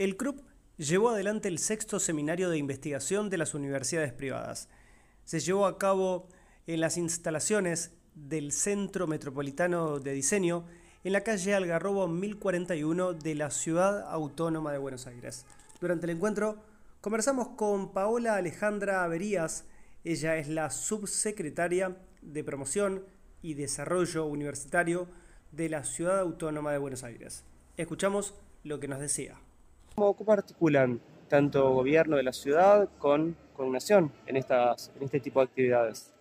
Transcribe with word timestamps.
El 0.00 0.16
CRUP 0.16 0.40
llevó 0.78 1.10
adelante 1.10 1.48
el 1.48 1.58
sexto 1.58 2.00
seminario 2.00 2.48
de 2.48 2.56
investigación 2.56 3.28
de 3.28 3.36
las 3.36 3.52
universidades 3.52 4.14
privadas. 4.14 4.70
Se 5.26 5.40
llevó 5.40 5.66
a 5.66 5.76
cabo 5.76 6.26
en 6.66 6.80
las 6.80 6.96
instalaciones 6.96 7.92
del 8.14 8.50
Centro 8.50 9.06
Metropolitano 9.06 9.98
de 9.98 10.14
Diseño 10.14 10.64
en 11.04 11.12
la 11.12 11.20
calle 11.20 11.54
Algarrobo 11.54 12.08
1041 12.08 13.12
de 13.12 13.34
la 13.34 13.50
Ciudad 13.50 14.10
Autónoma 14.10 14.72
de 14.72 14.78
Buenos 14.78 15.06
Aires. 15.06 15.44
Durante 15.82 16.06
el 16.06 16.16
encuentro 16.16 16.64
conversamos 17.02 17.48
con 17.48 17.92
Paola 17.92 18.36
Alejandra 18.36 19.04
Averías, 19.04 19.66
ella 20.02 20.38
es 20.38 20.48
la 20.48 20.70
subsecretaria 20.70 21.98
de 22.22 22.42
Promoción 22.42 23.04
y 23.42 23.52
Desarrollo 23.52 24.24
Universitario 24.24 25.08
de 25.52 25.68
la 25.68 25.84
Ciudad 25.84 26.20
Autónoma 26.20 26.72
de 26.72 26.78
Buenos 26.78 27.04
Aires. 27.04 27.44
Escuchamos 27.76 28.32
lo 28.64 28.80
que 28.80 28.88
nos 28.88 28.98
decía. 28.98 29.36
¿Cómo, 29.94 30.14
articulan 30.28 31.00
tanto 31.28 31.72
gobierno 31.72 32.16
de 32.16 32.22
la 32.22 32.32
ciudad 32.32 32.88
con, 32.98 33.36
con 33.54 33.70
nación 33.72 34.12
en, 34.26 34.36
estas, 34.36 34.90
en 34.96 35.02
este 35.02 35.20
tipo 35.20 35.40
de 35.40 35.46
actividades? 35.46 36.12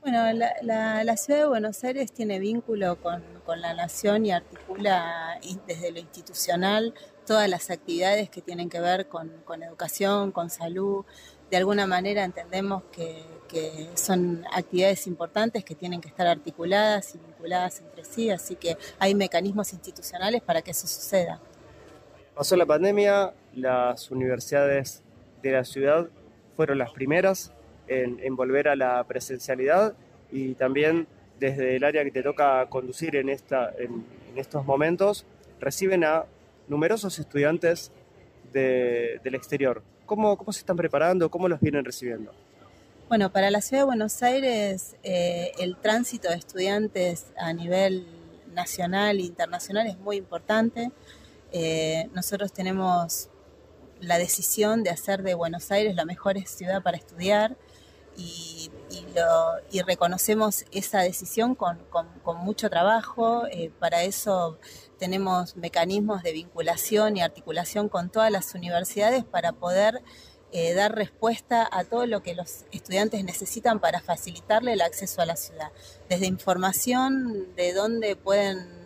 Bueno, 0.00 0.32
la, 0.62 1.16
ciudad 1.16 1.40
de 1.40 1.46
Buenos 1.46 1.82
Aires 1.84 2.12
tiene 2.12 2.38
vínculo 2.38 2.96
con, 3.00 3.22
la 3.60 3.74
nación 3.74 4.26
y 4.26 4.30
articula 4.30 5.40
desde 5.66 5.90
lo 5.90 5.98
institucional 5.98 6.94
todas 7.26 7.48
las 7.48 7.70
actividades 7.70 8.28
que 8.30 8.42
tienen 8.42 8.68
que 8.68 8.80
ver 8.80 9.08
con, 9.08 9.30
educación, 9.62 10.32
con 10.32 10.50
salud. 10.50 11.04
De 11.50 11.56
alguna 11.56 11.86
manera 11.86 12.24
entendemos 12.24 12.84
que, 12.92 13.24
que, 13.48 13.88
son 13.94 14.44
actividades 14.52 15.06
importantes 15.06 15.64
que 15.64 15.74
tienen 15.74 16.00
que 16.00 16.08
estar 16.08 16.26
articuladas 16.26 17.14
y 17.14 17.18
vinculadas 17.18 17.80
entre 17.80 18.04
sí, 18.04 18.30
así 18.30 18.54
que 18.54 18.76
hay 18.98 19.14
mecanismos 19.14 19.72
institucionales 19.72 20.42
para 20.42 20.62
que 20.62 20.70
eso 20.70 20.86
suceda. 20.86 21.40
Pasó 22.38 22.54
la 22.54 22.66
pandemia, 22.66 23.34
las 23.52 24.12
universidades 24.12 25.02
de 25.42 25.50
la 25.50 25.64
ciudad 25.64 26.08
fueron 26.54 26.78
las 26.78 26.92
primeras 26.92 27.52
en, 27.88 28.36
volver 28.36 28.68
a 28.68 28.76
la 28.76 29.02
presencialidad 29.02 29.94
y 30.30 30.54
también 30.54 31.08
desde 31.40 31.74
el 31.74 31.82
área 31.82 32.04
que 32.04 32.12
te 32.12 32.22
toca 32.22 32.64
conducir 32.66 33.16
en, 33.16 33.28
estos 33.28 34.64
momentos, 34.64 35.26
reciben 35.58 36.04
a 36.04 36.26
numerosos 36.68 37.18
estudiantes 37.18 37.90
del 38.52 39.34
exterior. 39.34 39.82
¿Cómo, 40.06 40.36
¿Cómo 40.36 40.52
se 40.52 40.60
están 40.60 40.76
preparando? 40.76 41.28
¿Cómo 41.32 41.48
los 41.48 41.58
vienen 41.58 41.84
recibiendo? 41.84 42.30
Bueno, 43.08 43.32
para 43.32 43.50
la 43.50 43.60
ciudad 43.60 43.82
de 43.82 43.86
Buenos 43.86 44.22
Aires 44.22 44.94
eh, 45.02 45.50
el 45.58 45.76
tránsito 45.76 46.28
de 46.28 46.36
estudiantes 46.36 47.32
a 47.36 47.52
nivel 47.52 48.06
nacional 48.54 49.18
e 49.18 49.22
internacional 49.22 49.88
es 49.88 49.98
muy 49.98 50.18
importante. 50.18 50.92
Eh, 51.52 52.08
nosotros 52.12 52.52
tenemos 52.52 53.30
la 54.00 54.18
decisión 54.18 54.82
de 54.82 54.90
hacer 54.90 55.22
de 55.22 55.34
Buenos 55.34 55.70
Aires 55.70 55.94
la 55.94 56.04
mejor 56.04 56.38
ciudad 56.46 56.82
para 56.82 56.96
estudiar 56.96 57.56
y, 58.16 58.70
reconocemos 59.86 60.64
esa 60.70 61.00
decisión 61.00 61.54
con, 61.54 61.78
mucho 62.38 62.68
trabajo. 62.68 63.46
Eh, 63.46 63.70
para 63.78 64.02
eso 64.02 64.58
tenemos 64.98 65.56
mecanismos 65.56 66.22
de 66.22 66.32
vinculación 66.32 67.16
y 67.16 67.22
articulación 67.22 67.88
con 67.88 68.10
todas 68.10 68.30
las 68.30 68.54
universidades 68.54 69.24
para 69.24 69.52
poder 69.52 70.02
eh, 70.52 70.74
dar 70.74 70.94
respuesta 70.94 71.68
a 71.70 71.84
todo 71.84 72.06
lo 72.06 72.22
que 72.22 72.34
los 72.34 72.64
estudiantes 72.72 73.24
necesitan 73.24 73.80
para 73.80 74.00
facilitarle 74.00 74.72
el 74.72 74.82
acceso 74.82 75.22
a 75.22 75.26
la 75.26 75.36
ciudad. 75.36 75.70
Desde 76.08 76.26
información 76.26 77.54
de 77.54 77.72
dónde 77.72 78.16
pueden 78.16 78.78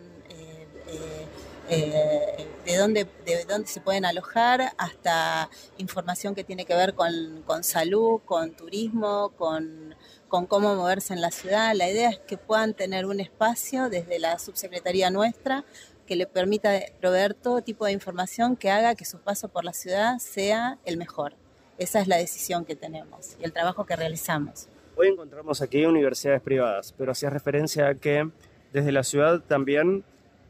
eh, 1.69 2.42
de, 2.73 2.79
dónde, 2.79 3.07
de 3.25 3.45
dónde 3.45 3.67
se 3.67 3.81
pueden 3.81 4.03
alojar 4.03 4.73
hasta 4.77 5.49
información 5.77 6.33
que 6.33 6.43
tiene 6.43 6.65
que 6.65 6.73
ver 6.75 6.95
con, 6.95 7.63
salud, 7.63 8.21
con 8.25 8.51
turismo, 8.53 9.31
con, 9.37 9.95
cómo 10.27 10.75
moverse 10.75 11.13
en 11.13 11.21
la 11.21 11.29
ciudad. 11.29 11.75
La 11.75 11.89
idea 11.89 12.09
es 12.09 12.19
que 12.19 12.37
puedan 12.37 12.73
tener 12.73 13.05
un 13.05 13.19
espacio 13.19 13.89
desde 13.89 14.17
la 14.17 14.39
subsecretaría 14.39 15.11
nuestra 15.11 15.65
que 16.07 16.15
le 16.15 16.25
permita 16.25 16.71
proveer 16.99 17.35
todo 17.35 17.61
tipo 17.61 17.85
de 17.85 17.91
información 17.91 18.55
que 18.55 18.71
haga 18.71 18.95
que 18.95 19.05
su 19.05 19.19
paso 19.19 19.49
por 19.49 19.63
la 19.63 19.73
ciudad 19.73 20.17
sea 20.17 20.79
el 20.85 20.97
mejor. 20.97 21.35
Esa 21.77 22.01
es 22.01 22.07
la 22.07 22.17
decisión 22.17 22.65
que 22.65 22.75
tenemos 22.75 23.37
y 23.39 23.43
el 23.45 23.53
trabajo 23.53 23.85
que 23.85 23.95
realizamos. 23.95 24.67
Hoy 24.95 25.09
encontramos 25.09 25.61
aquí 25.61 25.85
universidades 25.85 26.41
privadas, 26.41 26.93
pero 26.97 27.11
hacía 27.11 27.29
referencia 27.29 27.87
a 27.87 27.95
que 27.95 28.29
desde 28.73 28.91
la 28.91 29.03
ciudad 29.03 29.41
también 29.41 30.03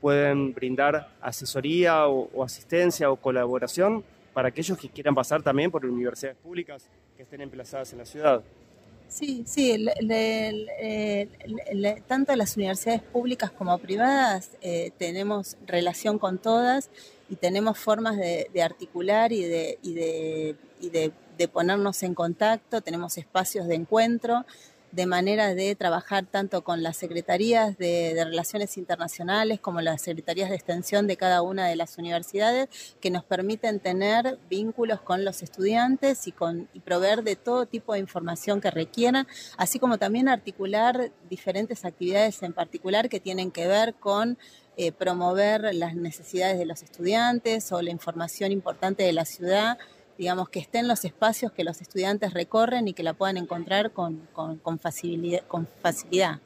pueden 0.03 0.53
brindar 0.53 1.07
asesoría 1.21 2.07
o, 2.09 2.43
asistencia 2.43 3.09
o 3.09 3.15
colaboración 3.15 4.03
para 4.33 4.49
aquellos 4.49 4.77
que 4.77 4.89
quieran 4.89 5.15
pasar 5.15 5.41
también 5.41 5.71
por 5.71 5.85
universidades 5.85 6.35
públicas 6.43 6.89
que 7.15 7.23
estén 7.23 7.39
emplazadas 7.39 7.93
en 7.93 7.99
la 7.99 8.05
ciudad. 8.05 8.43
Sí, 9.07 9.43
sí, 9.47 9.85
tanto 12.05 12.35
las 12.35 12.57
universidades 12.57 13.01
públicas 13.01 13.49
como 13.51 13.77
privadas 13.77 14.51
eh, 14.59 14.91
tenemos 14.97 15.55
relación 15.65 16.19
con 16.19 16.37
todas 16.37 16.89
y 17.29 17.37
tenemos 17.37 17.77
formas 17.77 18.17
de, 18.17 18.61
articular 18.61 19.31
y, 19.31 19.43
de, 19.43 19.79
y, 19.83 19.93
de, 19.93 20.55
y 20.81 20.89
de 20.89 21.47
ponernos 21.47 22.03
en 22.03 22.13
contacto, 22.13 22.81
tenemos 22.81 23.17
espacios 23.17 23.67
de 23.67 23.75
encuentro 23.75 24.45
de 24.93 25.07
manera 25.07 25.55
de 25.55 25.75
trabajar 25.75 26.27
tanto 26.27 26.63
con 26.63 26.83
las 26.83 26.97
secretarías 26.97 27.77
de, 27.79 28.13
Relaciones 28.23 28.77
Internacionales 28.77 29.59
como 29.59 29.81
las 29.81 30.03
secretarías 30.03 30.49
de 30.49 30.55
extensión 30.55 31.07
de 31.07 31.17
cada 31.17 31.41
una 31.41 31.67
de 31.67 31.75
las 31.75 31.97
universidades 31.97 32.69
que 33.01 33.09
nos 33.09 33.23
permiten 33.23 33.79
tener 33.79 34.37
vínculos 34.49 35.01
con 35.01 35.25
los 35.25 35.41
estudiantes 35.41 36.27
y, 36.27 36.31
con, 36.31 36.69
y 36.73 36.79
proveer 36.79 37.23
de 37.23 37.35
todo 37.35 37.65
tipo 37.65 37.93
de 37.93 37.99
información 37.99 38.61
que 38.61 38.69
requieran, 38.69 39.27
así 39.57 39.79
como 39.79 39.97
también 39.97 40.29
articular 40.29 41.11
diferentes 41.27 41.85
actividades 41.85 42.43
en 42.43 42.53
particular 42.53 43.09
que 43.09 43.19
tienen 43.19 43.49
que 43.49 43.67
ver 43.67 43.95
con 43.95 44.37
eh, 44.77 44.91
promover 44.91 45.73
las 45.73 45.95
necesidades 45.95 46.59
de 46.59 46.65
los 46.65 46.83
estudiantes 46.83 47.71
o 47.71 47.81
la 47.81 47.91
información 47.91 48.51
importante 48.51 49.03
de 49.03 49.13
la 49.13 49.25
ciudad 49.25 49.77
digamos, 50.23 50.47
que 50.47 50.59
estén 50.59 50.87
los 50.87 51.03
espacios 51.03 51.51
que 51.51 51.65
los 51.65 51.81
estudiantes 51.81 52.33
recorren 52.33 52.87
y 52.87 52.93
que 52.93 53.03
la 53.03 53.13
puedan 53.13 53.35
encontrar 53.35 53.91
con, 53.91 54.21
facilidad, 54.79 55.41
con 55.49 55.67
facilidad. 55.81 56.39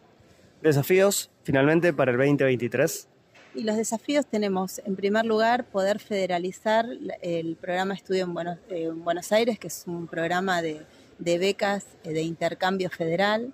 ¿Desafíos 0.64 1.30
finalmente 1.44 1.94
para 1.94 2.10
el 2.10 2.18
2023? 2.18 3.08
Y 3.54 3.62
los 3.62 3.78
desafíos 3.78 4.26
tenemos, 4.26 4.82
en 4.84 4.96
primer 4.96 5.28
lugar, 5.28 5.66
poder 5.66 6.00
federalizar 6.00 6.88
el 7.22 7.56
programa 7.56 7.94
Estudio 7.94 8.24
en 8.24 8.34
Buenos, 8.34 8.58
en 8.70 9.04
Buenos 9.04 9.32
Aires, 9.32 9.60
que 9.60 9.68
es 9.68 9.84
un 9.86 10.08
programa 10.08 10.64
de, 10.64 10.82
de 11.20 11.38
becas 11.38 11.86
eh, 12.04 12.14
de 12.14 12.24
intercambio 12.24 12.90
federal. 12.90 13.54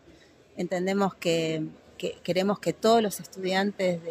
Entendemos 0.55 1.15
que 1.15 1.65
queremos 2.23 2.59
que 2.59 2.71
todos 2.71 3.03
los 3.03 3.19
estudiantes 3.19 4.01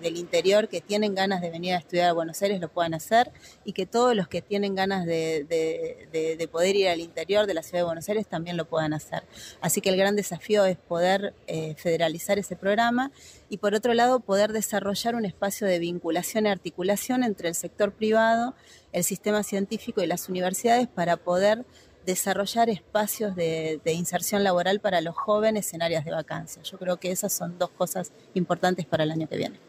del 0.00 0.16
interior 0.16 0.68
que 0.68 0.80
tienen 0.80 1.14
ganas 1.14 1.40
de 1.40 1.50
venir 1.50 1.74
a 1.74 1.78
estudiar 1.78 2.10
a 2.10 2.12
Buenos 2.12 2.40
Aires 2.42 2.60
lo 2.60 2.68
puedan 2.68 2.94
hacer 2.94 3.30
y 3.64 3.72
que 3.72 3.86
todos 3.86 4.16
los 4.16 4.28
que 4.28 4.42
tienen 4.42 4.74
ganas 4.74 5.06
de, 5.06 6.48
poder 6.50 6.76
ir 6.76 6.88
al 6.88 7.00
interior 7.00 7.46
de 7.46 7.54
la 7.54 7.62
ciudad 7.62 7.80
de 7.80 7.84
Buenos 7.84 8.08
Aires 8.08 8.26
también 8.26 8.56
lo 8.56 8.64
puedan 8.64 8.92
hacer. 8.92 9.22
Así 9.60 9.80
que 9.80 9.90
el 9.90 9.96
gran 9.96 10.16
desafío 10.16 10.64
es 10.64 10.76
poder 10.76 11.34
eh, 11.46 11.74
federalizar 11.76 12.38
ese 12.38 12.56
programa 12.56 13.12
y 13.48 13.58
por 13.58 13.74
otro 13.74 13.94
lado 13.94 14.20
poder 14.20 14.52
desarrollar 14.52 15.14
un 15.14 15.24
espacio 15.24 15.66
de 15.66 15.78
vinculación 15.78 16.46
y 16.46 16.48
articulación 16.48 17.24
entre 17.24 17.48
el 17.48 17.54
sector 17.54 17.92
privado, 17.92 18.54
el 18.92 19.04
sistema 19.04 19.42
científico 19.42 20.02
y 20.02 20.06
las 20.06 20.28
universidades 20.28 20.88
para 20.88 21.16
poder 21.16 21.64
desarrollar 22.06 22.70
espacios 22.70 23.36
de, 23.36 23.80
inserción 23.84 24.42
laboral 24.42 24.80
para 24.80 25.00
los 25.00 25.16
jóvenes 25.16 25.72
en 25.74 25.82
áreas 25.82 26.04
de 26.04 26.12
vacancia. 26.12 26.62
Yo 26.62 26.78
creo 26.78 26.96
que 26.96 27.10
esas 27.10 27.32
son 27.32 27.58
dos 27.58 27.70
cosas 27.70 28.12
importantes 28.34 28.86
para 28.86 29.04
el 29.04 29.10
año 29.10 29.28
que 29.28 29.36
viene. 29.36 29.60